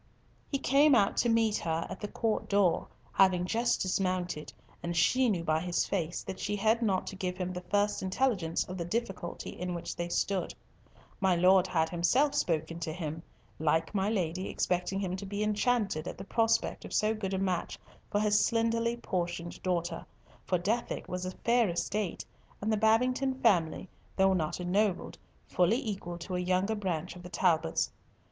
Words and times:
He 0.49 0.57
came 0.57 0.95
out 0.95 1.15
to 1.17 1.29
meet 1.29 1.57
her 1.57 1.85
at 1.87 1.99
the 1.99 2.07
court 2.07 2.49
door, 2.49 2.87
having 3.13 3.45
just 3.45 3.81
dismounted, 3.81 4.51
and 4.81 4.97
she 4.97 5.29
knew 5.29 5.43
by 5.43 5.59
his 5.59 5.85
face 5.85 6.23
that 6.23 6.39
she 6.39 6.55
had 6.55 6.81
not 6.81 7.05
to 7.05 7.15
give 7.15 7.37
him 7.37 7.53
the 7.53 7.61
first 7.61 8.01
intelligence 8.01 8.63
of 8.63 8.79
the 8.79 8.83
difficulty 8.83 9.51
in 9.51 9.75
which 9.75 9.95
they 9.95 10.09
stood. 10.09 10.55
My 11.19 11.35
Lord 11.35 11.67
had 11.67 11.87
himself 11.87 12.33
spoken 12.33 12.79
to 12.79 12.91
him, 12.91 13.21
like 13.59 13.93
my 13.93 14.09
Lady 14.09 14.49
expecting 14.49 14.99
him 14.99 15.15
to 15.17 15.25
be 15.27 15.43
enchanted 15.43 16.07
at 16.07 16.17
the 16.17 16.23
prospect 16.23 16.83
of 16.83 16.95
so 16.95 17.13
good 17.13 17.35
a 17.35 17.37
match 17.37 17.77
for 18.09 18.19
his 18.19 18.43
slenderly 18.43 18.97
portioned 18.97 19.61
daughter, 19.61 20.03
for 20.47 20.57
Dethick 20.57 21.07
was 21.07 21.27
a 21.27 21.37
fair 21.45 21.69
estate, 21.69 22.25
and 22.59 22.73
the 22.73 22.75
Babington 22.75 23.35
family, 23.39 23.87
though 24.15 24.33
not 24.33 24.59
ennobled, 24.59 25.19
fully 25.47 25.77
equal 25.77 26.17
to 26.17 26.35
a 26.35 26.39
younger 26.39 26.73
branch 26.73 27.15
of 27.15 27.21
the 27.21 27.29
Talbots. 27.29 27.91